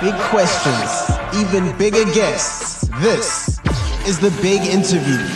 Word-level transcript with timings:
Big 0.00 0.14
questions, 0.30 1.10
even 1.34 1.76
bigger 1.76 2.04
guests. 2.12 2.88
This 3.00 3.58
is 4.06 4.20
the 4.20 4.30
big 4.40 4.62
interview. 4.62 5.26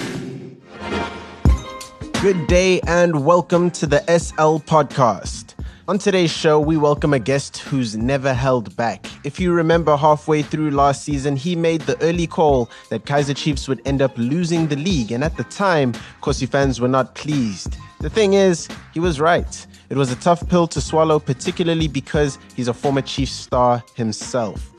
Good 2.23 2.47
day 2.47 2.81
and 2.87 3.27
welcome 3.27 3.73
to 3.73 3.87
the 3.87 3.99
SL 4.07 4.59
podcast. 4.65 5.55
On 5.89 5.99
today's 5.99 6.31
show, 6.31 6.61
we 6.61 6.77
welcome 6.77 7.13
a 7.13 7.19
guest 7.19 7.59
who's 7.59 7.97
never 7.97 8.33
held 8.33 8.75
back. 8.77 9.07
If 9.25 9.41
you 9.41 9.53
remember 9.53 9.97
halfway 9.97 10.43
through 10.43 10.71
last 10.71 11.03
season, 11.03 11.37
he 11.37 11.57
made 11.57 11.83
the 11.83 12.01
early 12.01 12.27
call 12.27 12.71
that 12.89 13.05
Kaizer 13.05 13.37
Chiefs 13.37 13.69
would 13.69 13.83
end 13.85 14.01
up 14.01 14.17
losing 14.17 14.69
the 14.69 14.77
league, 14.77 15.13
and 15.13 15.25
at 15.25 15.37
the 15.37 15.45
time, 15.45 15.93
Kosi 16.23 16.49
fans 16.49 16.81
were 16.81 16.89
not 16.89 17.15
pleased. 17.15 17.77
The 18.01 18.09
thing 18.09 18.35
is, 18.35 18.69
he 18.93 19.01
was 19.01 19.21
right. 19.21 19.67
It 19.95 19.97
was 19.97 20.11
a 20.11 20.17
tough 20.17 20.49
pill 20.49 20.67
to 20.67 20.81
swallow, 20.81 21.21
particularly 21.21 21.87
because 21.87 22.41
he's 22.57 22.67
a 22.67 22.75
former 22.75 23.01
Chiefs 23.01 23.31
star 23.31 23.81
himself. 23.95 24.73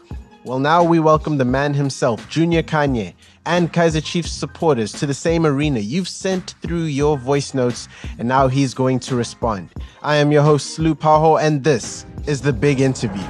Well, 0.43 0.59
now 0.59 0.83
we 0.83 0.99
welcome 0.99 1.37
the 1.37 1.45
man 1.45 1.73
himself, 1.73 2.27
Junior 2.27 2.61
Khanye, 2.61 3.13
and 3.45 3.71
Kaizer 3.71 4.03
Chiefs 4.03 4.33
supporters 4.33 4.91
to 4.91 5.05
the 5.05 5.13
same 5.13 5.45
arena. 5.45 5.79
You've 5.79 6.09
sent 6.09 6.55
through 6.61 6.83
your 6.83 7.17
voice 7.17 7.53
notes, 7.53 7.87
and 8.19 8.27
now 8.27 8.49
he's 8.49 8.73
going 8.73 8.99
to 9.07 9.15
respond. 9.15 9.69
I 10.03 10.17
am 10.17 10.33
your 10.33 10.43
host, 10.43 10.77
Slu 10.77 10.93
Paho, 10.93 11.41
and 11.41 11.63
this 11.63 12.05
is 12.27 12.41
the 12.41 12.51
big 12.51 12.81
interview. 12.81 13.23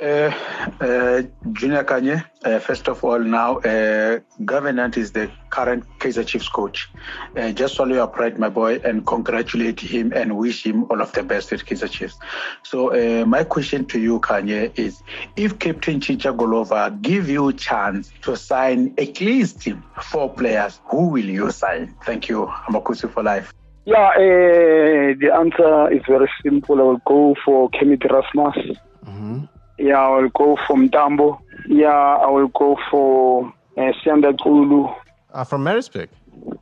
Uh, 0.00 0.32
uh, 0.80 1.22
Junior 1.52 1.84
Khanye, 1.84 2.24
uh, 2.44 2.58
first 2.58 2.88
of 2.88 3.04
all, 3.04 3.18
now, 3.18 3.58
uh, 3.58 4.18
Gavin 4.46 4.78
is 4.96 5.12
the 5.12 5.30
current 5.50 5.84
Kaizer 5.98 6.26
Chiefs 6.26 6.48
coach. 6.48 6.88
Uh, 7.36 7.52
just 7.52 7.74
swallow 7.74 7.94
your 7.94 8.06
pride, 8.06 8.38
my 8.38 8.48
boy, 8.48 8.80
and 8.82 9.06
congratulate 9.06 9.78
him 9.78 10.10
and 10.14 10.38
wish 10.38 10.64
him 10.64 10.84
all 10.84 11.02
of 11.02 11.12
the 11.12 11.22
best 11.22 11.52
at 11.52 11.60
Kaizer 11.60 11.90
Chiefs. 11.90 12.18
So, 12.62 12.94
uh, 12.94 13.26
my 13.26 13.44
question 13.44 13.84
to 13.86 14.00
you, 14.00 14.20
Khanye, 14.20 14.72
is 14.78 15.02
if 15.36 15.58
Captain 15.58 16.00
Chicha 16.00 16.32
Golova 16.32 16.98
give 17.02 17.28
you 17.28 17.48
a 17.48 17.52
chance 17.52 18.10
to 18.22 18.38
sign 18.38 18.94
at 18.96 19.20
least 19.20 19.68
four 20.02 20.32
players, 20.32 20.80
who 20.86 21.08
will 21.08 21.26
you 21.26 21.50
sign? 21.50 21.94
Thank 22.06 22.30
you. 22.30 22.46
Amakhosi 22.46 23.12
for 23.12 23.22
life. 23.22 23.52
Yeah, 23.84 23.96
uh, 23.96 25.14
the 25.20 25.30
answer 25.34 25.92
is 25.92 26.02
very 26.08 26.30
simple. 26.42 26.80
I 26.80 26.84
will 26.84 27.02
go 27.06 27.36
for 27.44 27.68
Kenneth 27.68 28.04
Rasmus. 28.10 28.78
Mm-hmm. 29.04 29.44
Yeah, 29.90 30.02
I 30.06 30.10
will 30.20 30.28
go 30.42 30.56
for 30.66 30.76
Mtambo. 30.76 31.28
Yeah, 31.68 31.88
I 32.26 32.28
will 32.30 32.48
go 32.62 32.76
for 32.90 33.52
uh, 33.76 33.92
Sanda 34.04 34.32
Kulu. 34.42 34.86
Uh, 35.32 35.44
from 35.44 35.64
Maritzburg. 35.64 36.08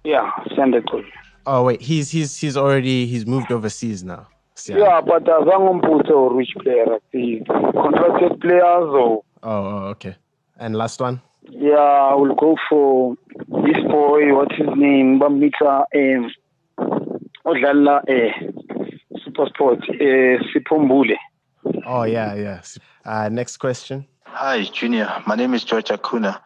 Yeah, 0.05 0.31
Sanda 0.57 0.81
Kulu. 0.89 1.05
Oh 1.47 1.65
wait, 1.65 1.81
he's 1.83 2.11
he's 2.11 2.31
he's 2.43 2.57
already 2.57 3.07
he's 3.07 3.27
moved 3.27 3.51
overseas 3.53 4.03
now. 4.03 4.27
Yeah, 4.67 5.01
but 5.01 5.25
azangomputse 5.25 6.11
or 6.11 6.35
which 6.35 6.53
player, 6.63 6.87
the 7.13 7.41
contracted 7.85 8.41
players 8.41 8.89
or 9.03 9.23
Oh, 9.43 9.65
oh, 9.73 9.83
okay. 9.95 10.17
And 10.59 10.75
last 10.75 11.01
one. 11.01 11.21
yeah, 11.51 12.11
I 12.13 12.15
will 12.15 12.35
go 12.35 12.57
for 12.69 13.15
this 13.65 13.81
boy. 13.97 14.35
What's 14.37 14.57
his 14.57 14.69
name? 14.77 15.21
Bamita 15.21 15.85
um, 15.95 16.31
odlala 17.45 18.03
eh 18.09 18.33
Supersport 19.25 19.81
eh 20.01 20.39
Sipho 20.53 20.79
Mbule. 20.79 21.17
Oh 21.87 22.03
yeah, 22.05 22.35
yeah. 22.35 22.61
Uh, 23.09 23.31
next 23.31 23.57
question. 23.57 24.07
Hi, 24.27 24.65
Junior. 24.65 25.09
My 25.27 25.35
name 25.35 25.55
is 25.55 25.65
George 25.65 25.89
Akuna. 25.89 26.41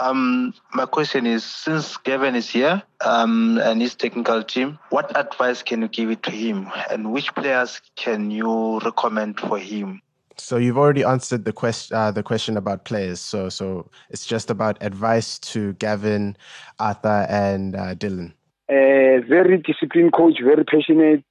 Um, 0.00 0.52
my 0.74 0.84
question 0.84 1.24
is, 1.24 1.44
since 1.44 1.96
Gavin 1.98 2.34
is 2.34 2.50
here 2.50 2.82
um, 3.04 3.60
and 3.62 3.80
his 3.80 3.94
technical 3.94 4.42
team, 4.42 4.76
what 4.88 5.16
advice 5.16 5.62
can 5.62 5.82
you 5.82 5.88
give 5.88 6.10
it 6.10 6.24
to 6.24 6.32
him, 6.32 6.66
and 6.90 7.12
which 7.12 7.32
players 7.36 7.80
can 7.94 8.32
you 8.32 8.80
recommend 8.80 9.38
for 9.38 9.56
him? 9.56 10.02
So 10.36 10.56
you've 10.56 10.78
already 10.78 11.04
answered 11.04 11.44
the 11.44 11.52
question 11.52 11.96
uh, 11.96 12.10
the 12.10 12.24
question 12.24 12.56
about 12.56 12.84
players. 12.84 13.20
So 13.20 13.48
so 13.48 13.88
it's 14.08 14.26
just 14.26 14.50
about 14.50 14.78
advice 14.80 15.38
to 15.54 15.74
Gavin, 15.74 16.36
Arthur, 16.80 17.24
and 17.30 17.76
uh, 17.76 17.94
Dylan. 17.94 18.32
Uh, 18.68 19.22
very 19.28 19.58
disciplined 19.58 20.12
coach, 20.12 20.40
very 20.42 20.64
passionate. 20.64 21.22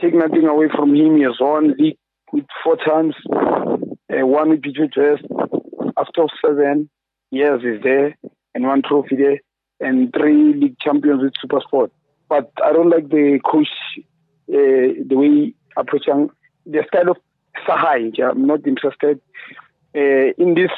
Take 0.00 0.14
nothing 0.14 0.46
away 0.46 0.68
from 0.74 0.94
him. 0.94 1.16
He 1.16 1.24
has 1.24 1.36
won 1.38 1.74
league 1.78 1.98
with 2.32 2.46
four 2.64 2.76
times, 2.76 3.14
uh, 4.12 4.26
one 4.26 4.50
with 4.50 4.62
Beach 4.62 4.78
After 5.96 6.26
seven 6.44 6.88
years, 7.30 7.62
is 7.64 7.82
there, 7.82 8.16
and 8.54 8.64
one 8.64 8.82
trophy 8.82 9.16
there, 9.16 9.40
and 9.80 10.12
three 10.12 10.54
league 10.54 10.78
champions 10.80 11.22
with 11.22 11.34
Supersport. 11.44 11.90
But 12.28 12.50
I 12.64 12.72
don't 12.72 12.90
like 12.90 13.08
the 13.08 13.40
coach, 13.44 13.68
uh, 13.98 14.02
the 14.48 15.14
way 15.16 15.54
approaching 15.76 16.30
the 16.64 16.82
style 16.88 17.10
of 17.10 17.16
Sahai. 17.66 18.12
I'm 18.22 18.46
not 18.46 18.66
interested 18.66 19.20
uh, 19.94 20.32
in 20.38 20.54
this. 20.54 20.70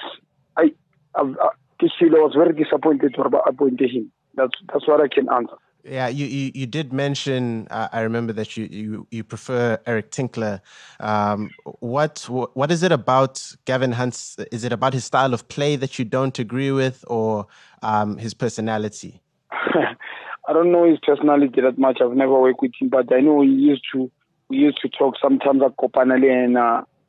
I, 0.57 0.73
I, 1.15 1.23
I, 1.23 1.49
Kishilo 1.81 2.25
was 2.25 2.35
very 2.37 2.53
disappointed 2.53 3.15
to 3.15 3.23
appoint 3.23 3.81
him. 3.81 4.11
That's 4.35 4.55
that's 4.73 4.87
what 4.87 5.01
I 5.01 5.09
can 5.09 5.29
answer. 5.33 5.57
Yeah, 5.85 6.09
you, 6.09 6.27
you, 6.27 6.51
you 6.55 6.67
did 6.67 6.93
mention. 6.93 7.69
Uh, 7.71 7.89
I 7.93 8.01
remember 8.01 8.33
that 8.35 8.57
you, 8.57 8.69
you, 8.71 9.07
you 9.11 9.25
prefer 9.25 9.79
Eric 9.87 10.11
Tinkler. 10.11 10.61
Um, 11.01 11.51
what 11.81 12.25
what 12.29 12.71
is 12.71 12.83
it 12.83 12.93
about 12.93 13.55
Gavin 13.65 13.93
Hunt's? 13.93 14.37
Is 14.53 14.65
it 14.65 14.73
about 14.73 14.93
his 14.93 15.05
style 15.05 15.33
of 15.33 15.49
play 15.49 15.77
that 15.77 15.99
you 15.99 16.05
don't 16.05 16.39
agree 16.39 16.73
with, 16.73 17.05
or 17.07 17.47
um, 17.83 18.19
his 18.19 18.35
personality? 18.35 19.23
I 19.51 20.53
don't 20.53 20.73
know 20.73 20.89
his 20.89 20.99
personality 21.01 21.61
that 21.61 21.79
much. 21.79 22.01
I've 22.03 22.13
never 22.17 22.41
worked 22.41 22.61
with 22.61 22.73
him, 22.81 22.89
but 22.89 23.13
I 23.13 23.21
know 23.21 23.43
he 23.43 23.49
used 23.49 23.85
to. 23.93 24.11
We 24.49 24.57
used 24.57 24.81
to 24.83 24.89
talk 24.89 25.15
sometimes 25.23 25.63
at 25.63 25.77
Kopanale 25.77 26.31
and 26.31 26.57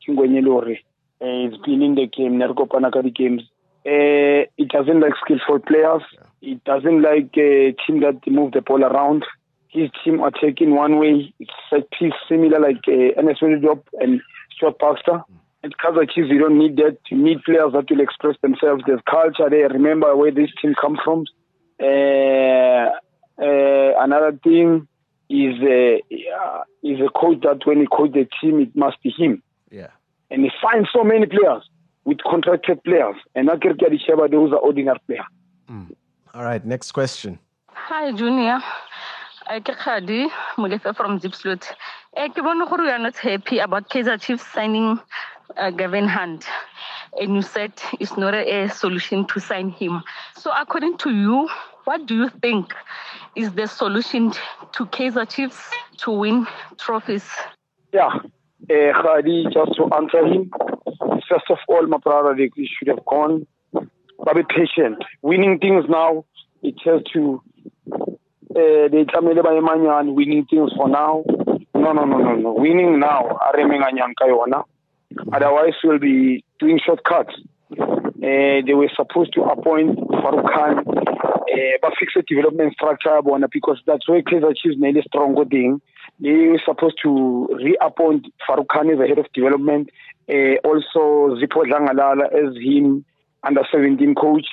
Kingwenyelore. 0.06 0.78
Uh, 1.22 1.50
he's 1.50 1.58
been 1.64 1.82
in 1.82 1.94
the 1.96 2.06
game, 2.06 2.38
Nerkopanaka 2.38 3.14
games. 3.14 3.42
Uh, 3.86 4.44
it 4.58 4.68
doesn't 4.68 5.00
like 5.00 5.14
skillful 5.24 5.58
players. 5.60 6.02
It 6.42 6.62
doesn't 6.64 7.02
like 7.02 7.34
a 7.36 7.74
team 7.86 8.00
that 8.00 8.20
move 8.26 8.52
the 8.52 8.60
ball 8.60 8.84
around. 8.84 9.24
His 9.68 9.88
team 10.04 10.20
are 10.20 10.30
taking 10.30 10.74
one 10.74 10.98
way. 10.98 11.32
It's 11.38 11.50
set 11.70 11.90
piece 11.98 12.12
similar 12.28 12.60
like 12.60 12.82
uh, 12.88 13.60
Job 13.62 13.82
and 14.00 14.20
Stuart 14.54 14.78
Baxter. 14.78 15.22
At 15.62 15.72
Kaizer 15.72 16.10
Chiefs, 16.10 16.28
you 16.30 16.38
don't 16.38 16.58
need 16.58 16.76
that. 16.76 16.98
You 17.10 17.18
need 17.18 17.42
players 17.42 17.72
that 17.72 17.90
will 17.90 18.00
express 18.00 18.36
themselves. 18.42 18.82
There's 18.86 19.00
culture 19.08 19.48
there. 19.48 19.68
Remember 19.68 20.14
where 20.16 20.30
this 20.30 20.50
team 20.60 20.74
comes 20.80 20.98
from. 21.04 21.24
Uh, 21.80 22.90
uh, 23.42 24.02
another 24.02 24.38
thing 24.42 24.88
is 25.30 25.54
uh, 25.62 26.62
is 26.82 26.98
a 27.00 27.10
coach 27.18 27.40
that 27.42 27.60
when 27.64 27.80
he 27.80 27.86
coach 27.86 28.12
the 28.12 28.26
team, 28.40 28.60
it 28.60 28.74
must 28.74 29.02
be 29.02 29.10
him. 29.16 29.42
Yeah. 29.70 29.88
And 30.30 30.42
he 30.42 30.50
finds 30.62 30.88
so 30.92 31.04
many 31.04 31.26
players 31.26 31.62
with 32.04 32.18
contracted 32.28 32.82
players. 32.84 33.16
And 33.34 33.50
I 33.50 33.56
can 33.56 33.76
get 33.76 33.90
those 34.30 34.52
are 34.52 34.56
ordinary 34.56 35.00
players. 35.06 35.24
Mm. 35.70 35.94
All 36.34 36.44
right, 36.44 36.64
next 36.64 36.92
question. 36.92 37.38
Hi, 37.68 38.12
Junior. 38.12 38.60
I 39.48 39.58
ke 39.60 39.74
Khadi 39.76 40.28
Molefe 40.56 40.94
from 40.94 41.18
Zipslot. 41.18 41.72
Eh, 42.16 42.28
ke 42.28 42.36
bone 42.36 42.64
gore 42.68 42.84
you 42.84 42.90
are 42.90 42.98
not 42.98 43.16
happy 43.16 43.58
about 43.58 43.88
Kaizer 43.90 44.20
Chiefs 44.20 44.46
signing 44.52 45.00
uh, 45.56 45.70
Gavin 45.70 46.06
Hunt. 46.06 46.46
And 47.20 47.34
you 47.34 47.42
said 47.42 47.72
it's 47.98 48.16
not 48.16 48.32
a, 48.34 48.62
a 48.62 48.68
solution 48.68 49.26
to 49.26 49.40
sign 49.40 49.70
him. 49.70 50.02
So 50.36 50.52
according 50.56 50.98
to 50.98 51.10
you, 51.10 51.48
what 51.84 52.06
do 52.06 52.14
you 52.14 52.28
think 52.40 52.72
is 53.34 53.52
the 53.52 53.66
solution 53.66 54.32
to 54.72 54.86
Kaizer 54.86 55.28
Chiefs 55.28 55.70
to 55.98 56.12
win 56.12 56.46
trophies? 56.78 57.28
Yeah, 57.92 58.06
uh, 58.06 58.92
Khadi, 59.02 59.52
just 59.52 59.74
to 59.76 59.88
answer 59.96 60.24
him, 60.26 60.50
first 61.30 61.50
of 61.50 61.58
all, 61.68 61.86
my 61.86 61.98
brother, 61.98 62.34
they 62.36 62.50
should 62.56 62.88
have 62.88 63.04
gone, 63.06 63.46
but 63.72 64.34
be 64.34 64.42
patient. 64.42 65.02
Winning 65.22 65.58
things 65.58 65.84
now, 65.88 66.24
it 66.62 66.74
has 66.84 67.02
to, 67.12 67.42
uh, 67.94 68.88
they 68.90 69.04
tell 69.08 69.22
me 69.22 69.38
about 69.38 70.06
winning 70.06 70.46
things 70.50 70.72
for 70.76 70.88
now. 70.88 71.24
No, 71.74 71.92
no, 71.92 72.04
no, 72.04 72.18
no, 72.18 72.34
no. 72.34 72.52
Winning 72.52 72.98
now. 72.98 73.38
Otherwise, 75.32 75.74
we'll 75.82 75.98
be 75.98 76.44
doing 76.58 76.78
shortcuts. 76.84 77.34
Uh, 77.78 78.60
they 78.66 78.74
were 78.74 78.90
supposed 78.94 79.32
to 79.32 79.42
appoint 79.42 79.98
Farouk 79.98 80.52
Khan, 80.52 80.78
uh, 80.78 81.76
but 81.80 81.92
fix 81.98 82.12
the 82.14 82.22
development 82.22 82.74
structure 82.74 83.18
because 83.50 83.80
that's 83.86 84.06
where 84.08 84.20
Kaizer 84.20 84.54
Chiefs 84.54 84.76
made 84.78 84.96
a 84.98 85.02
stronger 85.02 85.46
thing. 85.46 85.80
They 86.18 86.48
were 86.48 86.60
supposed 86.64 86.98
to 87.02 87.48
reappoint 87.56 88.26
Farouk 88.46 88.68
Khan 88.68 88.90
as 88.90 88.98
the 88.98 89.06
head 89.06 89.18
of 89.18 89.32
development, 89.32 89.88
uh, 90.30 90.68
also 90.68 91.36
Zipho 91.36 91.64
Dlangalala 91.66 92.26
as 92.32 92.56
him 92.56 93.04
under 93.42 93.62
17 93.70 94.14
coach. 94.14 94.46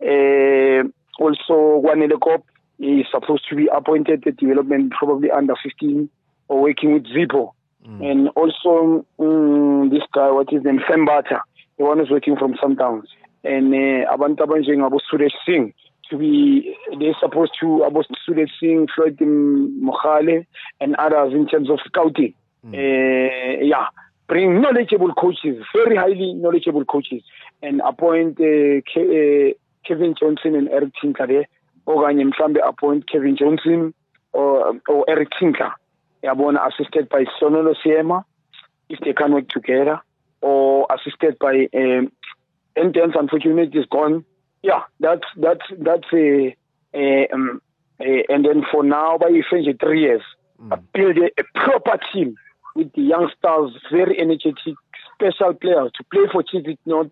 Uh, 0.00 0.88
also, 1.18 1.82
Wanele 1.84 2.18
Kop 2.20 2.42
is 2.78 3.06
supposed 3.10 3.48
to 3.50 3.56
be 3.56 3.68
appointed 3.74 4.26
at 4.26 4.36
development, 4.36 4.92
probably 4.92 5.30
under 5.30 5.54
15, 5.62 6.08
or 6.48 6.62
working 6.62 6.94
with 6.94 7.04
Zippo. 7.06 7.52
Mm. 7.86 8.10
And 8.10 8.28
also, 8.36 9.04
um, 9.18 9.90
this 9.90 10.02
guy, 10.12 10.30
what 10.30 10.52
is 10.52 10.58
his 10.58 10.64
name, 10.64 10.80
Sembata, 10.88 11.40
the 11.78 11.84
one 11.84 11.98
who's 11.98 12.10
working 12.10 12.36
from 12.36 12.54
some 12.60 12.76
Sundowns. 12.76 13.06
And 13.44 13.74
uh, 13.74 14.12
abantu 14.12 14.46
abanjengabo 14.46 15.00
Suresh 15.10 15.30
Singh. 15.46 15.72
to 16.10 16.16
be 16.16 16.74
they're 16.98 17.14
supposed 17.20 17.52
to 17.60 17.82
about 17.82 18.06
students 18.22 18.52
seeing 18.58 18.86
Floyd 18.94 19.18
Mohale 19.18 20.46
and 20.80 20.96
others 20.96 21.32
in 21.34 21.46
terms 21.46 21.70
of 21.70 21.78
scouting. 21.86 22.34
Mm. 22.66 22.74
Uh, 22.74 23.64
yeah, 23.64 23.86
bring 24.28 24.60
knowledgeable 24.60 25.12
coaches, 25.14 25.64
very 25.74 25.96
highly 25.96 26.34
knowledgeable 26.34 26.84
coaches, 26.84 27.22
and 27.62 27.80
appoint 27.84 28.38
uh, 28.40 28.80
Ke- 28.82 29.08
uh, 29.08 29.54
Kevin 29.86 30.14
Johnson 30.18 30.54
and 30.54 30.68
Eric 30.68 30.92
Tinkler 31.00 31.26
there. 31.26 31.46
okanye 31.86 32.24
mhlambe 32.24 32.60
appoint 32.66 33.08
Kevin 33.10 33.36
Johnson 33.36 33.94
or, 34.32 34.78
or 34.88 35.04
Eric 35.08 35.30
Tinkler 35.38 35.72
yabona 36.22 36.60
assisted 36.68 37.08
by 37.08 37.24
Sonolo 37.40 37.74
Siema 37.82 38.24
if 38.88 38.98
they 39.00 39.12
can 39.14 39.32
work 39.32 39.48
together 39.48 40.00
or 40.42 40.86
assisted 40.90 41.38
by 41.38 41.68
um, 41.74 42.12
unfortunately 42.76 43.80
is 43.80 43.86
gone 43.86 44.24
yeah, 44.62 44.82
that's 45.00 45.26
that's 45.36 45.64
that's 45.78 46.12
a, 46.12 46.56
a, 46.94 47.28
um, 47.32 47.62
a 48.00 48.24
and 48.28 48.44
then 48.44 48.64
for 48.70 48.82
now, 48.82 49.18
by 49.18 49.28
finish 49.48 49.74
three 49.80 50.02
years, 50.02 50.22
mm. 50.60 50.82
build 50.92 51.16
a, 51.18 51.30
a 51.40 51.44
proper 51.54 51.98
team 52.12 52.36
with 52.78 52.92
the 52.94 53.02
youngsters, 53.02 53.76
very 53.90 54.18
energetic, 54.18 54.76
special 55.14 55.52
players 55.54 55.90
to 55.96 56.04
play 56.12 56.26
for 56.32 56.42
Chiefs, 56.42 56.78
not 56.86 57.10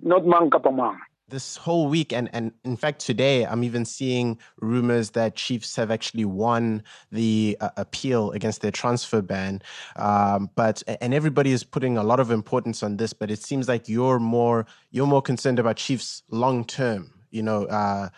not 0.00 0.24
man 0.24 0.48
kapamang 0.48 0.96
this 1.28 1.56
whole 1.56 1.88
week 1.88 2.12
and 2.12 2.30
and 2.32 2.52
in 2.64 2.76
fact 2.76 3.00
today 3.00 3.44
i'm 3.44 3.62
even 3.62 3.84
seeing 3.84 4.38
rumors 4.60 5.10
that 5.10 5.36
chiefs 5.36 5.76
have 5.76 5.90
actually 5.90 6.24
won 6.24 6.82
the 7.12 7.56
uh, 7.60 7.68
appeal 7.76 8.30
against 8.32 8.62
their 8.62 8.70
transfer 8.70 9.20
ban. 9.20 9.60
Um, 9.96 10.48
but 10.54 10.82
and 11.02 11.12
everybody 11.12 11.52
is 11.52 11.64
putting 11.64 11.98
a 11.98 12.02
lot 12.02 12.18
of 12.20 12.30
importance 12.30 12.82
on 12.82 12.96
this 12.96 13.12
but 13.12 13.30
it 13.30 13.42
seems 13.42 13.68
like 13.68 13.88
you're 13.88 14.18
more 14.18 14.66
you're 14.90 15.06
more 15.06 15.20
concerned 15.20 15.58
about 15.58 15.76
chiefs 15.76 16.22
long 16.30 16.64
term 16.64 17.12
you 17.30 17.42
know 17.42 17.64
uh, 17.66 18.08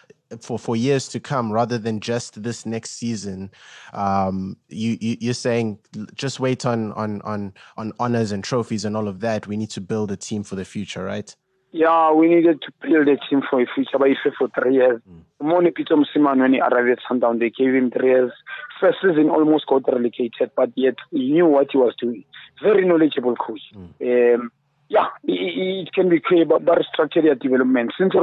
for 0.41 0.59
for 0.59 0.77
years 0.77 1.09
to 1.09 1.21
come 1.21 1.53
rather 1.53 1.79
than 1.79 2.01
just 2.01 2.43
this 2.43 2.65
next 2.65 2.91
season 2.91 3.51
um, 3.93 4.57
you, 4.69 4.97
you 5.01 5.17
you're 5.21 5.35
saying 5.35 5.79
just 6.15 6.41
wait 6.41 6.65
on 6.65 6.93
on 6.93 7.21
on 7.23 7.53
on 7.77 7.93
honors 7.99 8.33
and 8.33 8.45
trophies 8.45 8.85
and 8.85 8.97
all 8.97 9.09
of 9.09 9.21
that 9.21 9.47
we 9.47 9.57
need 9.57 9.71
to 9.71 9.81
build 9.81 10.11
a 10.11 10.17
team 10.17 10.43
for 10.43 10.57
the 10.57 10.65
future 10.65 11.05
right 11.05 11.37
yeah, 11.73 12.13
we 12.13 12.29
needed 12.29 12.63
to 12.63 12.73
build 12.83 13.07
a 13.07 13.17
team 13.17 13.43
for 13.49 13.61
a 13.61 13.67
future, 13.73 13.97
but 13.99 14.09
if 14.11 14.19
for 14.37 14.49
three 14.61 14.75
years. 14.75 15.01
Mm. 15.09 15.23
Moni 15.41 15.71
Pitso 15.71 15.93
Mosimane, 15.93 16.41
when 16.41 16.55
he 16.55 16.61
arrived 16.61 16.91
at 16.91 16.99
Sundown, 17.07 17.39
they 17.39 17.51
gave 17.51 17.75
him 17.75 17.93
three 17.93 18.09
years. 18.09 18.33
First 18.81 18.99
season 19.03 19.31
almost 19.31 19.67
got 19.67 19.87
relegated, 19.87 20.51
but 20.57 20.73
yet 20.75 20.97
he 21.13 21.31
knew 21.31 21.47
what 21.47 21.69
he 21.71 21.79
was 21.79 21.95
doing. 22.01 22.25
Very 22.61 22.85
knowledgeable 22.87 23.37
coach. 23.37 23.61
Mm. 23.73 24.35
Um, 24.35 24.51
yeah, 24.89 25.07
it, 25.23 25.87
it 25.87 25.93
can 25.93 26.09
be 26.09 26.19
clear 26.19 26.43
about 26.43 26.65
but 26.65 26.83
structural 26.93 27.37
development. 27.37 27.93
Since 27.97 28.15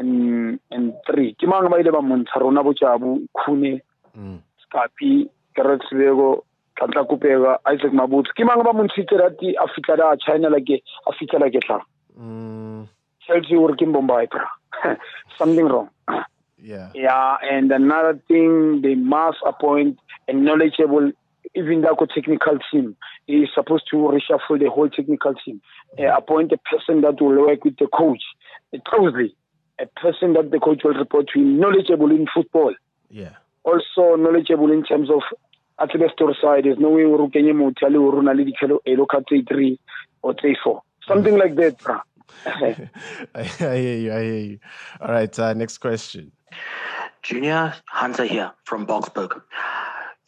Ronald 0.00 0.58
Vaile, 0.58 0.58
since 0.70 0.94
2003, 1.06 1.36
Kimang 1.40 1.70
Vaile 1.70 1.92
Bamunta, 1.92 2.40
Ronabo 2.40 2.74
Chabu, 2.74 3.26
Kune, 3.44 3.80
mm. 4.16 4.38
Skapi, 4.64 5.28
Gareth 5.54 5.82
Lego, 5.92 6.44
tla 6.88 7.04
kopega 7.04 7.58
isaac 7.66 7.92
mabotse. 7.92 8.32
Ke 8.34 8.44
mang 8.44 8.62
ba 8.62 8.72
mo 8.72 8.84
ntshitse 8.84 9.18
rati 9.18 9.54
a 9.56 9.66
fitlha 9.68 10.12
a 10.12 10.16
china 10.16 10.48
like 10.48 10.68
a 10.70 11.12
fitlhela 11.12 11.50
ke 11.50 11.60
tla? 11.66 11.80
Tells 13.26 13.50
you 13.50 13.68
ke 13.78 13.86
mbombai 13.86 14.30
bra 14.30 14.46
something 15.38 15.66
wrong. 15.66 15.90
Yeah. 16.58 16.90
Yeah 16.94 17.36
and 17.42 17.72
another 17.72 18.20
thing 18.28 18.82
they 18.82 18.94
must 18.94 19.38
appoint 19.46 19.98
a 20.28 20.32
knowledgeable 20.32 21.12
even 21.54 21.80
that 21.82 21.96
technical 22.14 22.58
team 22.70 22.96
is 23.26 23.48
supposed 23.54 23.84
to 23.90 23.96
reshuffle 23.96 24.58
the 24.58 24.70
whole 24.70 24.88
technical 24.88 25.34
team. 25.44 25.60
Uh, 25.98 26.14
appoint 26.16 26.52
a 26.52 26.58
person 26.58 27.00
that 27.00 27.20
will 27.20 27.46
work 27.46 27.64
with 27.64 27.76
the 27.78 27.88
coach. 27.88 28.22
Closely 28.86 29.34
a 29.80 29.86
person 30.00 30.34
that 30.34 30.50
the 30.50 30.58
coach 30.58 30.82
will 30.84 30.94
report 30.94 31.28
to 31.32 31.40
knowledgeable 31.40 32.10
in 32.10 32.26
football 32.32 32.74
yeah 33.10 33.34
also 33.64 34.16
knowledgeable 34.16 34.70
in 34.72 34.82
terms 34.84 35.10
of 35.10 35.22
a 35.78 35.86
tsebe 35.86 36.10
store 36.12 36.34
side 36.40 36.64
there's 36.64 36.78
no 36.78 36.90
way 36.90 37.04
o 37.04 37.28
kenye 37.28 37.52
motho 37.62 37.86
a 37.86 37.90
le 37.90 37.98
o 37.98 38.10
rona 38.10 38.34
le 38.34 38.44
ditlhelo 38.44 38.78
elo 38.86 39.06
ka 39.06 39.20
tse 39.20 39.42
three 39.48 39.78
or 40.22 40.34
tse 40.34 40.54
four 40.62 40.82
something 41.06 41.36
like 41.36 41.56
that 41.56 41.78
bra 41.82 42.00
I, 42.46 43.42
hear 43.42 43.74
you. 43.74 44.12
I 44.12 44.22
hear 44.22 44.38
you. 44.38 44.58
All 45.00 45.08
right. 45.08 45.38
Uh, 45.38 45.52
next 45.52 45.78
question. 45.78 46.32
Junior 47.22 47.74
Hunter 47.86 48.24
here 48.24 48.52
from 48.64 48.86
Boksburg. 48.86 49.42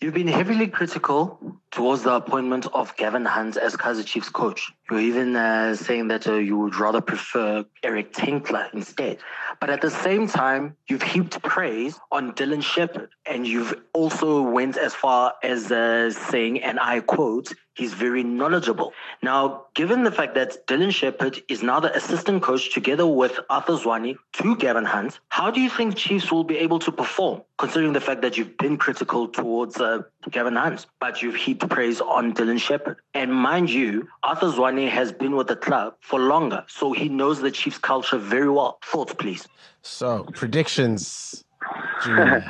You've 0.03 0.15
been 0.15 0.27
heavily 0.27 0.67
critical 0.67 1.39
towards 1.71 2.03
the 2.03 2.15
appointment 2.15 2.67
of 2.75 2.97
Gavin 2.97 3.25
Hunt 3.25 3.57
as 3.57 3.77
Kaizer 3.77 4.05
Chiefs 4.05 4.29
coach. 4.29 4.73
You're 4.91 4.99
even 4.99 5.37
uh, 5.37 5.77
saying 5.77 6.09
that 6.09 6.27
uh, 6.27 6.35
you 6.35 6.59
would 6.59 6.75
rather 6.75 7.01
prefer 7.01 7.65
Eric 7.85 8.13
Tinkler 8.13 8.67
instead. 8.73 9.19
But 9.61 9.71
at 9.71 9.81
the 9.81 9.91
same 9.91 10.27
time, 10.27 10.77
you've 10.89 11.05
heaped 11.05 11.41
praise 11.45 12.01
on 12.11 12.33
Dillon 12.35 12.63
Sheppard, 12.63 13.11
and 13.27 13.47
you've 13.47 13.81
also 13.93 14.43
went 14.43 14.77
as 14.77 14.93
far 14.93 15.35
as 15.45 15.71
uh, 15.71 16.11
saying, 16.11 16.65
and 16.65 16.81
I 16.81 16.99
quote, 16.99 17.53
he's 17.75 17.95
very 17.95 18.23
knowledgeable. 18.23 18.93
Now, 19.23 19.67
given 19.75 20.05
the 20.05 20.13
fact 20.13 20.35
that 20.35 20.67
Dillon 20.67 20.91
Sheppard 20.91 21.43
is 21.49 21.63
now 21.63 21.81
the 21.81 21.95
assistant 21.97 22.43
coach 22.43 22.73
together 22.73 23.07
with 23.07 23.39
Arthur 23.49 23.75
Zwane 23.75 24.17
to 24.35 24.57
Gavin 24.57 24.85
Hunt, 24.85 25.21
how 25.29 25.51
do 25.51 25.61
you 25.61 25.71
think 25.71 25.97
Chiefs 25.97 26.31
will 26.31 26.45
be 26.45 26.59
able 26.59 26.79
to 26.81 26.93
perform, 26.93 27.43
considering 27.59 27.93
the 27.93 28.01
fact 28.01 28.23
that 28.23 28.37
you've 28.37 28.57
been 28.59 28.77
critical 28.77 29.29
towards 29.29 29.79
uh, 29.79 30.03
Gavin 30.31 30.57
Hunt, 30.57 30.87
but 31.01 31.23
you've 31.23 31.37
heaped 31.37 31.69
praise 31.69 32.01
on 32.01 32.33
Dillon 32.33 32.59
Sheppard? 32.59 32.99
And 33.15 33.33
mind 33.33 33.71
you, 33.71 34.09
Arthur 34.23 34.49
Zwane 34.49 34.89
has 34.89 35.13
been 35.13 35.37
with 35.37 35.49
the 35.49 35.57
club 35.57 35.95
for 36.01 36.21
longer, 36.21 36.65
so 36.69 36.93
he 36.93 37.09
knows 37.09 37.41
the 37.41 37.51
Chiefs 37.51 37.79
culture 37.79 38.19
very 38.19 38.51
well. 38.51 38.79
Thoughts, 38.85 39.15
please. 39.15 39.49
So, 39.83 40.25
predictions. 40.35 41.45
yeah, 42.07 42.43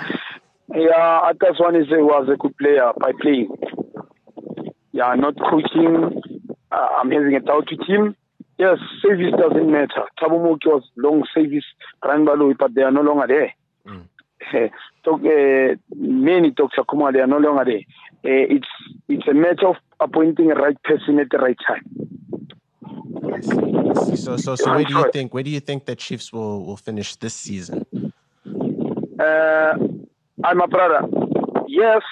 Arthur 0.75 1.53
Zwane 1.59 1.87
was 1.91 2.29
a 2.33 2.37
good 2.37 2.57
player 2.59 2.93
by 2.99 3.13
playing. 3.21 3.55
Yeah, 4.93 5.15
not 5.15 5.37
coaching. 5.39 6.21
Uh, 6.71 6.89
I'm 6.99 7.11
having 7.11 7.35
a 7.35 7.41
doubt 7.41 7.69
with 7.71 7.87
him. 7.89 8.15
Yes, 8.59 8.79
service 9.00 9.33
doesn't 9.39 9.71
matter. 9.71 10.05
Thabo 10.21 10.43
Moki 10.43 10.69
was 10.69 10.85
long 10.97 11.25
service, 11.35 11.65
but 12.00 12.75
they 12.75 12.83
are 12.83 12.93
no 12.93 13.00
longer 13.00 13.27
there. 13.27 13.55
Mm. 13.87 14.71
Talk, 15.05 15.21
uh, 15.25 15.77
many 15.97 16.50
Dr. 16.50 16.85
Kumar, 16.85 17.12
they 17.12 17.21
are 17.21 17.27
no 17.27 17.39
longer 17.39 17.65
there. 17.65 17.85
Uh, 18.25 18.55
it's 18.55 18.69
it's 19.09 19.27
a 19.27 19.35
matter 19.35 19.69
of 19.69 19.77
appointing 19.99 20.49
the 20.49 20.55
right 20.55 20.81
person 20.85 21.19
at 21.19 21.29
the 21.31 21.38
right 21.38 21.56
time. 21.67 21.85
So, 24.17 24.37
so, 24.37 24.55
so, 24.55 24.75
where 24.75 24.85
do 24.85 24.95
you 24.95 25.11
think? 25.12 25.35
Where 25.35 25.43
do 25.43 25.50
you 25.50 25.61
think 25.61 25.87
the 25.87 25.97
Chiefs 25.97 26.33
will 26.33 26.65
will 26.65 26.77
finish 26.77 27.17
this 27.17 27.35
season? 27.35 27.85
Uh, 29.19 29.75
I'm 30.45 30.61
a 30.61 30.69
brother. 30.69 31.09
Yes, 31.67 32.03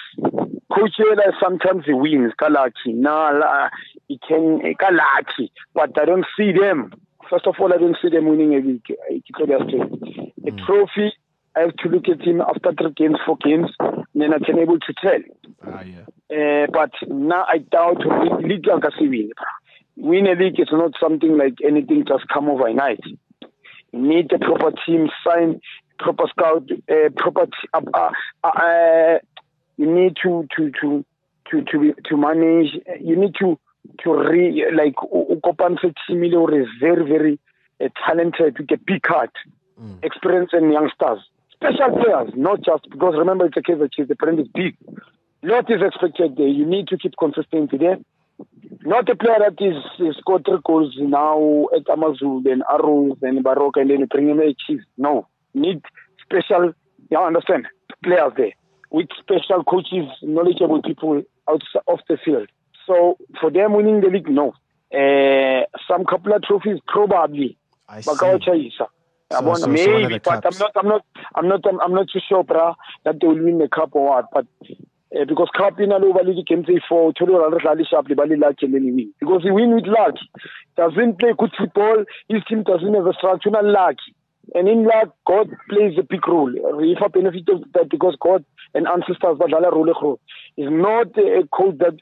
coach 0.73 0.93
sometimes 1.43 1.85
he 1.87 1.93
wins. 1.93 2.33
Kalaki, 2.41 2.95
nah, 2.95 3.69
he 4.09 4.19
can 4.27 4.61
Kalaki, 4.81 5.51
but 5.75 6.01
I 6.01 6.05
don't 6.05 6.27
see 6.37 6.53
them. 6.53 6.93
First 7.29 7.47
of 7.47 7.55
all, 7.61 7.73
I 7.73 7.77
don't 7.77 7.97
see 8.03 8.09
them 8.09 8.27
winning 8.27 8.55
a 8.55 8.61
week. 8.61 8.87
A 8.91 10.51
mm. 10.51 10.67
trophy. 10.67 11.13
I 11.57 11.61
have 11.61 11.77
to 11.77 11.89
look 11.89 12.09
at 12.09 12.21
him 12.23 12.41
after 12.41 12.73
three 12.73 12.93
games, 12.97 13.19
four 13.27 13.37
games, 13.43 13.71
then 14.15 14.33
I 14.33 14.39
can 14.39 14.59
able 14.59 14.79
to 14.79 14.95
tell. 15.03 15.21
Ah, 15.67 15.83
yeah. 15.83 16.05
Uh, 16.31 16.67
but 16.73 16.93
now 17.09 17.45
I 17.47 17.59
doubt 17.59 17.99
league 18.43 18.67
like 18.67 18.85
a 18.85 18.91
win. 19.01 19.33
Win 19.97 20.27
a 20.29 20.35
league 20.35 20.61
is 20.61 20.69
not 20.71 20.93
something 21.01 21.37
like 21.37 21.55
anything 21.65 22.05
just 22.07 22.29
come 22.33 22.49
overnight. 22.49 23.01
You 23.93 24.01
need 24.01 24.33
a 24.33 24.39
proper 24.39 24.73
team, 24.87 25.09
sign 25.27 25.61
proper 26.01 26.25
scout, 26.31 26.69
uh, 26.91 27.11
proper 27.17 27.47
t- 27.47 27.69
uh, 27.75 27.81
uh, 27.95 28.11
uh, 28.43 29.19
you 29.23 29.30
need 29.91 30.17
to 30.23 30.47
to 30.57 30.71
to 30.81 31.05
to 31.51 31.63
to 31.63 31.95
to 32.09 32.17
manage. 32.17 32.73
You 33.01 33.17
need 33.17 33.35
to 33.41 33.59
to 34.03 34.13
re 34.13 34.67
like 34.75 34.95
ukopanse 34.97 35.95
team 36.07 36.25
ile 36.25 36.67
very 36.81 37.09
very 37.09 37.39
uh, 37.83 37.89
talented 38.07 38.59
with 38.59 38.71
a 38.71 38.79
big 38.87 39.07
heart, 39.07 39.33
mm. 39.81 40.05
experience 40.05 40.51
and 40.53 40.73
youngsters, 40.73 41.21
special 41.53 41.91
players, 42.01 42.31
not 42.37 42.63
just 42.63 42.89
because 42.91 43.15
remember 43.17 43.47
it's 43.47 43.57
a 43.57 43.63
case 43.63 43.79
that 43.79 44.09
the 44.09 44.15
brand 44.15 44.41
is 44.41 44.49
big. 44.55 44.77
Lot 45.43 45.71
is 45.71 45.81
expected 45.83 46.37
there. 46.37 46.49
You 46.49 46.67
need 46.67 46.89
to 46.89 46.99
keep 46.99 47.15
consistency 47.19 47.79
there. 47.79 47.99
Not 48.83 49.09
a 49.09 49.17
player 49.17 49.39
that 49.39 49.63
is, 49.63 49.77
is 49.99 50.17
scored 50.19 50.45
three 50.47 50.59
goals 50.65 50.95
now 50.99 51.67
at 51.75 51.85
Amazul, 51.87 52.43
then 52.45 52.63
Arrows, 52.71 53.17
then 53.21 53.43
Baroka, 53.43 53.81
and 53.81 53.91
then 53.91 54.01
you 54.01 54.07
bring 54.07 54.29
him 54.29 54.41
a 54.41 54.55
cheese. 54.67 54.83
No. 54.99 55.29
Need 55.55 55.83
special, 56.23 56.73
you 57.11 57.19
understand, 57.19 57.67
players 58.03 58.33
there 58.37 58.53
with 58.91 59.09
special 59.21 59.65
coaches, 59.65 60.09
knowledgeable 60.23 60.83
people 60.83 61.23
out 61.49 61.63
of 61.89 62.01
the 62.09 62.19
field. 62.25 62.49
So 62.87 63.17
for 63.41 63.51
them 63.51 63.75
winning 63.75 64.01
the 64.01 64.09
league, 64.09 64.29
no. 64.29 64.53
Uh, 64.93 65.65
some 65.87 66.05
couple 66.05 66.33
of 66.33 66.43
trophies, 66.43 66.81
probably. 66.87 67.57
I 67.89 68.01
see. 68.01 68.73
So, 68.77 68.89
so, 69.61 69.67
maybe, 69.69 70.15
so 70.15 70.21
but 70.25 70.45
I'm 70.45 70.59
not, 70.59 70.73
I'm 70.75 70.89
not, 70.89 71.05
I'm 71.37 71.49
not, 71.49 71.67
I'm, 71.67 71.81
I'm 71.81 71.95
not 71.95 72.09
too 72.13 72.21
sure, 72.29 72.43
brah, 72.43 72.75
that 73.05 73.21
they 73.21 73.27
will 73.29 73.43
win 73.43 73.59
the 73.59 73.69
cup 73.69 73.91
or 73.93 74.07
what. 74.07 74.27
But 74.33 74.47
uh, 75.17 75.25
because 75.25 75.49
cup 75.57 75.79
in 75.79 75.93
all 75.93 76.05
over 76.05 76.25
the 76.25 76.43
game 76.43 76.65
for 76.89 77.13
Tolo 77.13 77.63
Rally 77.65 77.85
Sharply, 77.89 78.17
Bali 78.17 78.37
luck 78.37 78.57
and 78.63 78.75
then 78.75 78.83
he 78.83 78.91
win. 78.91 79.15
Because 79.21 79.43
he 79.45 79.53
win 79.53 79.75
with 79.75 79.87
luck. 79.87 80.15
Doesn't 80.77 81.21
play 81.21 81.33
good 81.39 81.53
football. 81.57 82.05
His 82.29 82.43
team 82.49 82.65
doesn't 82.65 82.95
have 82.95 83.07
a 83.07 83.13
structural 83.13 83.73
luck. 83.73 83.97
And 84.55 84.69
in 84.69 84.85
luck, 84.85 85.15
God 85.27 85.49
plays 85.69 85.97
a 85.99 86.03
big 86.03 86.27
role. 86.27 86.53
If 86.55 87.03
I 87.03 87.09
benefit 87.09 87.49
of 87.49 87.63
that 87.75 87.89
because 87.91 88.17
God 88.21 88.45
and 88.75 88.87
ancestors 88.87 89.39
badlala 89.39 89.73
role 89.73 90.21
is 90.57 90.69
not 90.71 91.17
a 91.19 91.47
code 91.53 91.79
that 91.79 91.97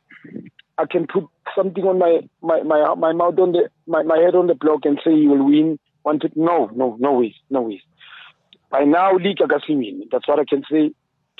I 0.78 0.86
can 0.86 1.06
put 1.06 1.24
something 1.56 1.84
on 1.84 1.98
my 1.98 2.20
my 2.40 2.62
my, 2.62 2.94
my 2.94 3.12
mouth 3.12 3.38
on 3.38 3.52
the 3.52 3.68
my, 3.86 4.02
my 4.02 4.18
head 4.18 4.34
on 4.34 4.46
the 4.46 4.54
block 4.54 4.80
and 4.84 4.98
say 5.04 5.12
you 5.12 5.30
will 5.30 5.44
win. 5.44 5.78
No 6.34 6.70
no 6.74 6.96
no 6.98 7.12
ways 7.12 7.34
no 7.50 7.62
ways. 7.62 7.80
By 8.70 8.84
now 8.84 9.14
league 9.14 9.42
I 9.42 9.58
win. 9.68 10.04
That's 10.10 10.26
what 10.26 10.38
I 10.38 10.44
can 10.48 10.62
say. 10.70 10.92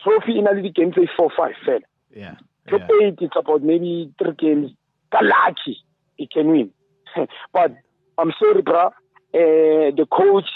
Trophy 0.03 0.39
in 0.39 0.47
a 0.47 0.53
league 0.53 0.75
can 0.75 0.93
say 0.93 1.09
four 1.17 1.31
five 1.37 1.55
fair. 1.65 1.81
Yeah. 2.15 2.35
Top 2.69 2.81
yeah. 2.81 3.07
eight 3.07 3.19
it's 3.21 3.35
about 3.37 3.63
maybe 3.63 4.13
three 4.19 4.35
games. 4.39 4.73
Lucky 5.13 5.79
it 6.19 6.31
can 6.31 6.49
win. 6.49 6.71
but 7.53 7.75
I'm 8.19 8.33
sorry, 8.39 8.63
bro. 8.63 8.89
Uh, 9.35 9.95
the 9.95 10.07
coach 10.11 10.49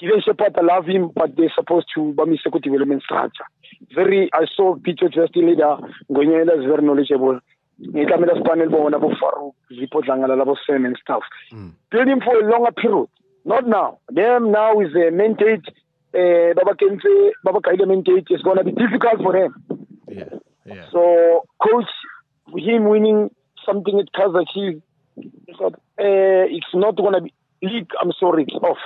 Sheppard, 0.00 0.56
I 0.56 0.62
love 0.62 0.86
him, 0.86 1.10
but 1.14 1.36
they're 1.36 1.52
supposed 1.54 1.86
to 1.94 2.12
be 2.12 2.38
a 2.44 2.58
development 2.60 3.02
structure. 3.02 3.44
Very, 3.94 4.30
I 4.32 4.46
saw 4.54 4.76
Peter 4.76 5.08
just 5.08 5.36
leader, 5.36 5.76
Gonyela 6.10 6.58
is 6.58 6.64
very 6.64 6.82
knowledgeable. 6.82 7.40
ngitlamela 7.80 8.34
sipanele 8.34 8.70
bona 8.70 8.98
bofarouk 8.98 9.54
zipho 9.70 10.02
dlangala 10.02 10.36
labo 10.36 10.56
sam 10.66 10.84
and 10.84 10.98
stuff 11.00 11.22
mm. 11.52 11.70
build 11.90 12.08
him 12.08 12.20
for 12.20 12.34
a 12.34 12.50
longer 12.50 12.72
period 12.72 13.08
not 13.44 13.66
now 13.66 13.98
them 14.08 14.50
now 14.50 14.80
is 14.80 14.94
a 14.96 15.10
mandate 15.10 15.66
uh, 16.14 16.54
baba 16.54 16.74
kense 16.74 17.32
baba 17.44 17.60
kaile 17.60 17.86
mandate 17.86 18.26
is 18.30 18.42
going 18.42 18.58
to 18.58 18.64
be 18.64 18.72
difficult 18.72 19.22
for 19.22 19.32
them 19.32 19.54
yeah 20.08 20.24
yeah 20.66 20.86
so 20.90 21.44
coach 21.62 21.90
him 22.56 22.88
winning 22.88 23.30
something 23.64 24.00
at 24.00 24.12
Kaizer 24.12 24.44
uh, 25.16 26.44
it's 26.56 26.74
not 26.74 26.96
going 26.96 27.14
to 27.14 27.20
be 27.20 27.32
league 27.62 27.90
i'm 28.02 28.12
sorry 28.18 28.42
it's 28.42 28.54
off 28.56 28.78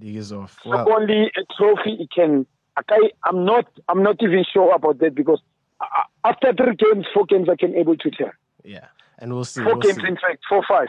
is 0.00 0.32
off 0.32 0.58
wow. 0.64 0.86
only 0.88 1.30
a 1.36 1.54
trophy 1.56 1.96
it 2.00 2.10
can 2.14 2.46
okay, 2.78 3.12
i'm 3.24 3.44
not 3.44 3.66
i'm 3.88 4.02
not 4.02 4.16
even 4.20 4.44
sure 4.52 4.74
about 4.74 4.98
that 4.98 5.14
because 5.14 5.40
after 6.24 6.52
three 6.52 6.74
games, 6.76 7.06
four 7.12 7.24
games, 7.26 7.48
I 7.48 7.56
can 7.56 7.74
able 7.74 7.96
to 7.96 8.10
tell. 8.10 8.32
Yeah, 8.64 8.86
and 9.18 9.32
we'll 9.32 9.44
see. 9.44 9.62
4 9.62 9.72
we'll 9.72 9.80
games, 9.80 9.96
see. 9.96 10.08
in 10.08 10.16
fact, 10.16 10.42
four 10.48 10.62
five. 10.68 10.88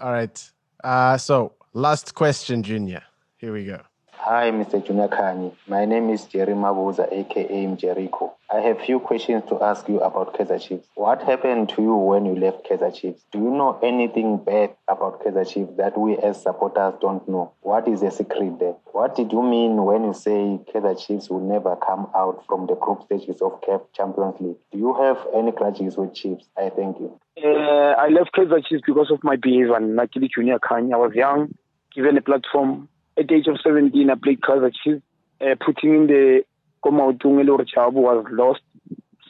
All 0.00 0.12
right. 0.12 0.52
Uh, 0.82 1.16
so 1.16 1.54
last 1.72 2.14
question, 2.14 2.62
Junior. 2.62 3.02
Here 3.36 3.52
we 3.52 3.64
go. 3.64 3.80
Hi, 4.24 4.52
Mr. 4.52 4.86
Junior 4.86 5.08
Khanye. 5.08 5.52
My 5.66 5.84
name 5.84 6.08
is 6.08 6.26
Jerry 6.26 6.54
Mabuza, 6.54 7.12
aka 7.12 7.66
Mjericho. 7.66 8.30
I 8.48 8.60
have 8.60 8.80
few 8.80 9.00
questions 9.00 9.42
to 9.48 9.60
ask 9.60 9.88
you 9.88 9.98
about 9.98 10.38
Kaizer 10.38 10.60
Chiefs. 10.62 10.86
What 10.94 11.22
happened 11.22 11.70
to 11.70 11.82
you 11.82 11.96
when 11.96 12.26
you 12.26 12.36
left 12.36 12.64
Kaizer 12.64 12.94
Chiefs? 12.94 13.24
Do 13.32 13.40
you 13.40 13.50
know 13.50 13.80
anything 13.82 14.36
bad 14.36 14.76
about 14.86 15.24
Kaizer 15.24 15.44
Chiefs 15.44 15.72
that 15.76 15.98
we 15.98 16.16
as 16.18 16.40
supporters 16.40 16.94
don't 17.00 17.28
know? 17.28 17.52
What 17.62 17.88
is 17.88 18.02
the 18.02 18.12
secret 18.12 18.60
there? 18.60 18.76
What 18.92 19.16
did 19.16 19.32
you 19.32 19.42
mean 19.42 19.82
when 19.82 20.04
you 20.04 20.14
say 20.14 20.60
Kaizer 20.72 21.04
Chiefs 21.04 21.28
will 21.28 21.40
never 21.40 21.74
come 21.74 22.06
out 22.14 22.44
from 22.46 22.68
the 22.68 22.76
group 22.76 23.02
stages 23.02 23.42
of 23.42 23.60
CAF 23.62 23.82
Champions 23.92 24.36
League? 24.38 24.62
Do 24.70 24.78
you 24.78 24.94
have 25.02 25.18
any 25.34 25.50
grudges 25.50 25.96
with 25.96 26.14
Chiefs? 26.14 26.44
I 26.56 26.70
thank 26.70 27.00
you. 27.00 27.18
Uh, 27.44 27.94
I 27.98 28.06
left 28.06 28.30
Kaizer 28.36 28.64
Chiefs 28.64 28.84
because 28.86 29.10
of 29.10 29.18
my 29.24 29.34
behavior. 29.34 29.80
Luckily, 29.80 30.30
Junior 30.32 30.60
Khanye, 30.60 30.94
I 30.94 30.98
was 30.98 31.12
young, 31.12 31.52
given 31.92 32.16
a 32.16 32.22
platform 32.22 32.88
at 33.18 33.28
the 33.28 33.34
age 33.34 33.46
of 33.46 33.58
17, 33.62 34.10
I 34.10 34.14
played 34.14 34.40
Kaizer 34.40 34.72
Chiefs, 34.82 35.02
uh, 35.40 35.54
putting 35.64 35.94
in 35.94 36.06
the 36.06 36.44
Komautung 36.84 37.42
Elor 37.42 37.66
Chabu 37.66 37.94
was 37.94 38.24
lost. 38.30 38.60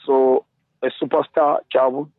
So 0.07 0.45
a 0.83 0.89
superstar 1.03 1.59
Chabu, 1.75 2.11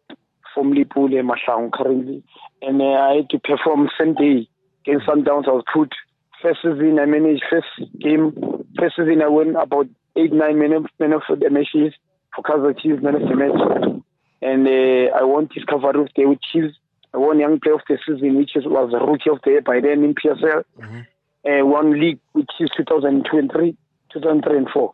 formerly 0.53 0.85
Pule 0.85 1.21
Mashang 1.23 1.71
currently. 1.71 2.23
And 2.61 2.81
uh, 2.81 2.85
I 2.85 3.15
had 3.17 3.29
to 3.31 3.39
perform 3.39 3.89
same 3.99 4.13
day 4.15 4.47
against 4.85 5.07
Sundowns. 5.07 5.47
I 5.47 5.51
was 5.51 5.63
put 5.73 5.93
first 6.41 6.59
season, 6.61 6.99
I 6.99 7.05
managed 7.05 7.43
first 7.49 7.91
game. 7.99 8.33
First 8.77 8.97
season, 8.97 9.21
I 9.21 9.29
won 9.29 9.55
about 9.55 9.87
eight, 10.15 10.33
nine 10.33 10.59
men 10.59 10.73
of, 10.73 10.85
men 10.99 11.13
of 11.13 11.21
the 11.27 11.49
matches 11.49 11.93
for 12.35 12.43
Kaizer 12.43 12.79
Chiefs, 12.79 13.01
man 13.01 13.15
of 13.15 13.21
the 13.21 13.35
match. 13.35 14.03
And 14.41 14.67
uh, 14.67 15.15
I 15.17 15.23
won 15.23 15.49
Discovery 15.53 16.01
of 16.01 16.09
the 16.15 16.37
Chiefs. 16.51 16.75
I 17.13 17.17
won 17.17 17.39
Young 17.39 17.59
Player 17.59 17.75
of 17.75 17.81
the 17.87 17.97
Season, 18.05 18.35
which 18.35 18.51
was 18.55 18.91
Rookie 18.91 19.29
of 19.29 19.39
the 19.45 19.51
Year 19.51 19.61
by 19.61 19.79
then 19.79 20.03
in 20.03 20.15
PSL. 20.15 20.63
Mm-hmm 20.79 21.01
uh, 21.45 21.65
one 21.65 21.99
league, 21.99 22.19
which 22.33 22.49
is 22.59 22.69
2023, 22.77 23.75
2003 24.13 24.57
and 24.57 24.69
4. 24.69 24.91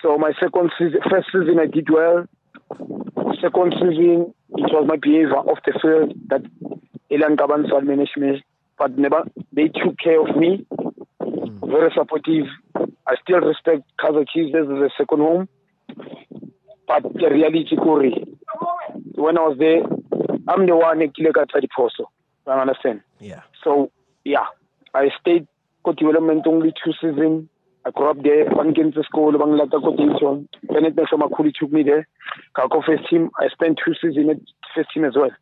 So 0.00 0.18
my 0.18 0.32
second 0.40 0.70
season, 0.78 1.00
first 1.08 1.28
season 1.32 1.58
I 1.60 1.66
did 1.66 1.88
well. 1.90 2.26
Second 3.40 3.74
season, 3.74 4.34
it 4.50 4.72
was 4.72 4.86
my 4.86 4.96
behavior 4.96 5.36
off 5.36 5.58
the 5.64 5.78
field 5.80 6.14
that 6.28 6.42
Elan 7.10 7.36
Kabansal 7.36 7.84
management, 7.84 8.42
but 8.78 8.96
never, 8.98 9.24
they 9.52 9.68
took 9.68 9.98
care 9.98 10.20
of 10.20 10.36
me. 10.36 10.66
Very 11.20 11.92
supportive. 11.94 12.46
I 13.06 13.14
still 13.22 13.40
respect 13.40 13.82
Kaizer 14.00 14.26
Chiefs 14.28 14.54
as 14.56 14.68
a 14.68 14.88
second 14.96 15.18
home. 15.18 15.48
But 16.86 17.02
the 17.14 17.28
reality, 17.30 17.76
Corey, 17.76 18.24
when 19.14 19.38
I 19.38 19.42
was 19.42 19.58
there, 19.58 19.82
I'm 20.48 20.66
the 20.66 20.76
one 20.76 20.98
that 20.98 21.14
killed 21.14 21.34
the 21.34 21.68
poso. 21.74 22.10
I 22.46 22.60
understand. 22.60 23.02
Yeah. 23.20 23.42
So, 23.62 23.90
yeah, 24.24 24.46
I 24.94 25.10
stayed 25.20 25.46
ko 25.84 25.92
development 25.92 26.46
only 26.46 26.72
two 26.72 26.92
seasons. 27.00 27.48
I 27.84 27.90
grew 27.90 28.10
up 28.10 28.22
there, 28.22 28.46
bangenza 28.46 29.04
school, 29.04 29.32
bangilata 29.32 29.82
ko 29.82 29.96
Dayton. 29.96 30.48
Bennett 30.68 30.94
Nasho 30.94 31.18
Makuli 31.18 31.52
took 31.52 31.72
me 31.72 31.82
there. 31.82 32.06
Kako 32.56 32.84
first 32.84 33.08
team, 33.10 33.30
I 33.38 33.48
spent 33.48 33.80
two 33.84 33.94
seasons 34.00 34.30
at 34.30 34.36
first 34.74 34.90
team 34.94 35.04
as 35.04 35.14
well. 35.16 35.34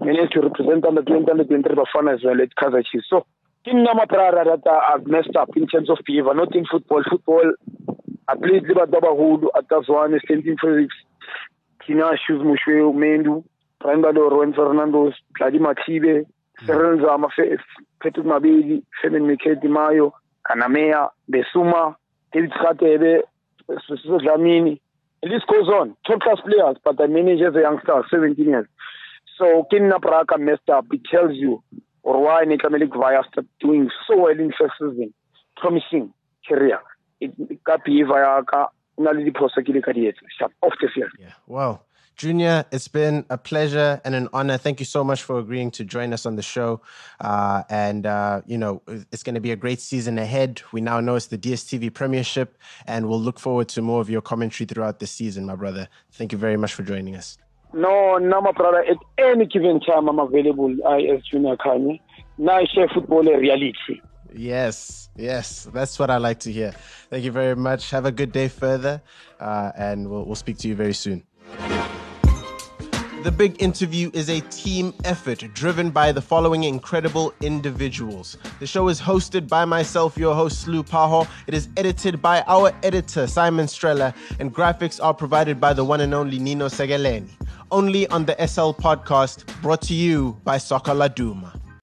Managed 0.00 0.32
to 0.32 0.40
represent 0.40 0.84
under 0.86 1.02
20, 1.02 1.30
under 1.30 1.44
20 1.44 1.62
Bafana 1.74 2.14
as 2.14 2.24
well 2.24 2.40
at 2.40 2.54
Kaizer 2.56 2.84
Chiefs. 2.90 3.06
So, 3.10 3.26
in 3.66 3.84
that 3.84 4.62
uh, 4.66 4.94
I've 4.94 5.06
messed 5.06 5.36
up 5.36 5.50
in 5.54 5.66
terms 5.66 5.90
of 5.90 5.98
behavior, 6.06 6.34
not 6.34 6.54
in 6.56 6.64
football. 6.64 7.02
Football, 7.08 7.52
I 8.26 8.34
played 8.36 8.64
Libadaba 8.64 9.12
Hudu 9.12 9.48
at 9.56 9.68
Tazwan, 9.68 10.18
St. 10.26 10.42
Physics, 10.44 10.94
Kina 11.86 12.12
Shoes 12.26 12.40
Mushwe, 12.40 12.94
Mendu, 12.94 13.44
Brian 13.80 14.02
Bador, 14.02 14.32
Juan 14.32 14.54
Fernandos, 14.54 15.12
Vladimir 15.38 15.74
Tibe, 15.86 16.26
Zama, 16.66 17.28
Patrick 18.02 18.26
Mabedi, 18.26 18.82
Femin 19.02 19.22
Miketi 19.22 19.64
Mayo, 19.64 20.14
Kanamea, 20.48 21.08
Besuma, 21.30 21.96
David 22.32 22.52
Khatebe, 22.52 23.22
Dlamini. 23.68 24.80
And 25.22 25.32
this 25.32 25.42
goes 25.50 25.68
on. 25.68 25.96
Top 26.06 26.20
class 26.20 26.38
players, 26.40 26.76
but 26.82 27.00
I 27.00 27.06
manage 27.06 27.40
as 27.42 27.54
a 27.54 27.60
youngster, 27.60 28.02
17 28.10 28.44
years. 28.44 28.66
So 29.36 29.66
Kenna 29.70 29.98
Praka 29.98 30.38
messed 30.38 30.68
up. 30.70 30.86
It 30.92 31.02
tells 31.10 31.32
you 31.34 31.62
or 32.02 32.22
why 32.22 32.44
Nekamelik 32.44 32.96
Vaya 32.96 33.22
started 33.30 33.48
doing 33.60 33.90
so 34.06 34.18
well 34.18 34.30
in 34.30 34.52
first 34.58 34.74
season. 34.78 35.12
Promising 35.56 36.12
career. 36.48 36.80
It 37.20 37.64
got 37.64 37.86
Vaya 37.86 38.42
ka 38.44 38.68
nalidi 38.98 39.34
prosecute 39.34 39.82
career. 39.82 40.12
Off 40.62 40.72
the 40.80 40.88
field. 40.94 41.10
Yeah. 41.18 41.32
Wow. 41.46 41.80
Junior, 42.16 42.64
it's 42.70 42.88
been 42.88 43.24
a 43.30 43.38
pleasure 43.38 44.00
and 44.04 44.14
an 44.14 44.28
honor. 44.32 44.58
Thank 44.58 44.78
you 44.78 44.86
so 44.86 45.02
much 45.02 45.22
for 45.22 45.38
agreeing 45.38 45.70
to 45.72 45.84
join 45.84 46.12
us 46.12 46.26
on 46.26 46.36
the 46.36 46.42
show. 46.42 46.82
Uh, 47.20 47.62
and, 47.70 48.04
uh, 48.04 48.42
you 48.46 48.58
know, 48.58 48.82
it's 48.86 49.22
going 49.22 49.36
to 49.36 49.40
be 49.40 49.52
a 49.52 49.56
great 49.56 49.80
season 49.80 50.18
ahead. 50.18 50.60
We 50.72 50.82
now 50.82 51.00
know 51.00 51.14
it's 51.14 51.28
the 51.28 51.38
DSTV 51.38 51.94
Premiership, 51.94 52.58
and 52.86 53.08
we'll 53.08 53.20
look 53.20 53.40
forward 53.40 53.68
to 53.70 53.82
more 53.82 54.00
of 54.00 54.10
your 54.10 54.20
commentary 54.20 54.66
throughout 54.66 54.98
the 54.98 55.06
season, 55.06 55.46
my 55.46 55.54
brother. 55.54 55.88
Thank 56.12 56.32
you 56.32 56.38
very 56.38 56.56
much 56.56 56.74
for 56.74 56.82
joining 56.82 57.16
us. 57.16 57.38
No, 57.72 58.18
no, 58.18 58.40
my 58.40 58.52
brother. 58.52 58.84
At 58.84 58.96
any 59.18 59.46
given 59.46 59.80
time, 59.80 60.08
I'm 60.08 60.18
available 60.18 60.76
I, 60.86 61.02
as 61.02 61.22
Junior 61.30 61.56
Khanye. 61.56 62.00
Now 62.36 62.60
share 62.66 62.88
football 62.88 63.22
reality. 63.22 64.00
Yes, 64.34 65.08
yes, 65.16 65.68
that's 65.72 65.98
what 65.98 66.10
I 66.10 66.18
like 66.18 66.40
to 66.40 66.52
hear. 66.52 66.72
Thank 67.10 67.24
you 67.24 67.32
very 67.32 67.56
much. 67.56 67.90
Have 67.90 68.06
a 68.06 68.12
good 68.12 68.32
day 68.32 68.48
further, 68.48 69.02
uh, 69.40 69.72
and 69.76 70.08
we'll, 70.08 70.24
we'll 70.24 70.36
speak 70.36 70.58
to 70.58 70.68
you 70.68 70.74
very 70.74 70.94
soon. 70.94 71.24
The 73.22 73.30
Big 73.30 73.60
Interview 73.60 74.10
is 74.14 74.30
a 74.30 74.40
team 74.40 74.94
effort 75.04 75.44
driven 75.52 75.90
by 75.90 76.10
the 76.10 76.22
following 76.22 76.64
incredible 76.64 77.34
individuals. 77.42 78.38
The 78.60 78.66
show 78.66 78.88
is 78.88 78.98
hosted 78.98 79.46
by 79.46 79.66
myself, 79.66 80.16
your 80.16 80.34
host, 80.34 80.66
Slu 80.66 80.82
Paho. 80.88 81.28
It 81.46 81.52
is 81.52 81.68
edited 81.76 82.22
by 82.22 82.42
our 82.46 82.72
editor, 82.82 83.26
Simon 83.26 83.66
Strella, 83.66 84.14
and 84.38 84.54
graphics 84.54 85.04
are 85.04 85.12
provided 85.12 85.60
by 85.60 85.74
the 85.74 85.84
one 85.84 86.00
and 86.00 86.14
only 86.14 86.38
Nino 86.38 86.68
Segeleni. 86.68 87.28
Only 87.70 88.06
on 88.08 88.24
the 88.24 88.34
SL 88.46 88.72
podcast, 88.72 89.44
brought 89.60 89.82
to 89.82 89.92
you 89.92 90.40
by 90.42 90.56
Soccer 90.56 90.92
Laduma. 90.92 91.59